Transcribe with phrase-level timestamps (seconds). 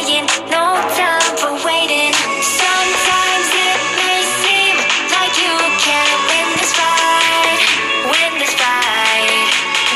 [0.00, 2.12] no time for waiting.
[2.40, 4.74] Sometimes it may seem
[5.12, 7.60] like you can't win this fight,
[8.08, 9.28] win this fight.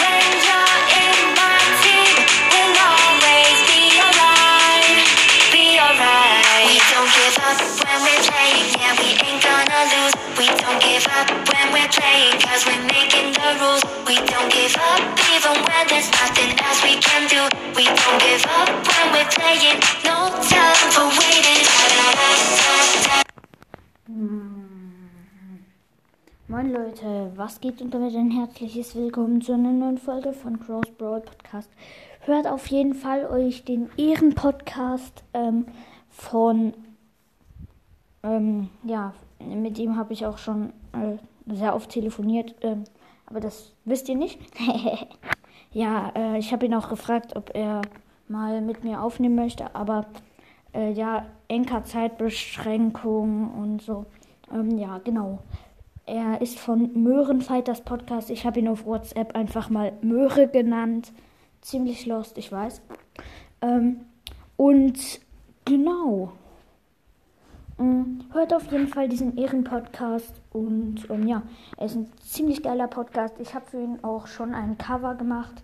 [0.00, 2.16] When you're in my team,
[2.48, 5.04] we'll always be alright,
[5.52, 6.64] be alright.
[6.64, 10.16] We don't give up when we're playing, yeah, we ain't gonna lose.
[10.40, 11.69] We don't give up when
[12.50, 13.82] cause we're making the rules.
[14.08, 15.00] We don't give up
[15.34, 17.42] even when there's nothing else we can do.
[17.78, 20.16] We don't give up when we're playing, no
[20.50, 21.62] time for waiting.
[26.48, 30.90] Moin Leute, was geht und damit ein herzliches Willkommen zu einer neuen Folge von Cross
[30.98, 31.70] Brawl Podcast.
[32.22, 35.66] Hört auf jeden Fall euch den Ehren-Podcast ähm,
[36.08, 36.74] von,
[38.24, 42.84] ähm, ja, mit ihm habe ich auch schon äh, sehr oft telefoniert, ähm,
[43.26, 44.38] aber das wisst ihr nicht.
[45.72, 47.82] ja, äh, ich habe ihn auch gefragt, ob er
[48.28, 50.06] mal mit mir aufnehmen möchte, aber
[50.74, 54.06] äh, ja, Enker-Zeitbeschränkung und so.
[54.52, 55.40] Ähm, ja, genau.
[56.06, 58.30] Er ist von Möhrenfighters Podcast.
[58.30, 61.12] Ich habe ihn auf WhatsApp einfach mal Möhre genannt.
[61.60, 62.82] Ziemlich lost, ich weiß.
[63.62, 64.00] Ähm,
[64.56, 65.20] und
[65.64, 66.32] genau.
[67.80, 70.40] Ähm, hört auf jeden Fall diesen Ehren-Podcast.
[70.52, 71.42] Und ähm, ja,
[71.78, 73.34] er ist ein ziemlich geiler Podcast.
[73.40, 75.62] Ich habe für ihn auch schon ein Cover gemacht,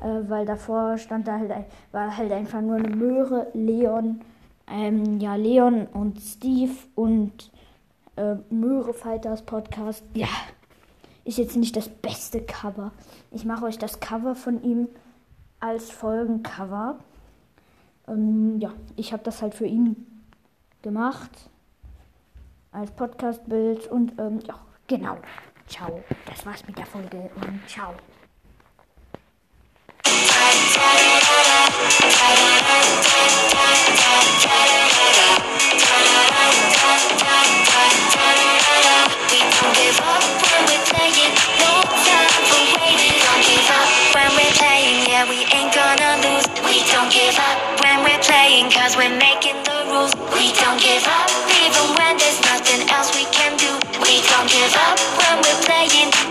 [0.00, 1.52] äh, weil davor stand da halt,
[1.92, 4.20] war halt einfach nur eine Möhre, Leon,
[4.70, 7.50] ähm, ja, Leon und Steve und
[8.16, 10.04] äh, Möhre Fighters Podcast.
[10.14, 10.28] Ja,
[11.24, 12.92] ist jetzt nicht das beste Cover.
[13.32, 14.88] Ich mache euch das Cover von ihm
[15.58, 16.98] als Folgencover.
[18.06, 20.06] Ähm, ja, ich habe das halt für ihn
[20.82, 21.50] gemacht.
[22.76, 24.54] Als Podcastbild und ähm, ja,
[24.86, 25.16] genau.
[25.66, 26.04] Ciao.
[26.26, 27.94] Das war's mit der Folge und ciao.
[50.36, 51.55] We don't give up
[54.46, 56.25] don't give up when we're playing.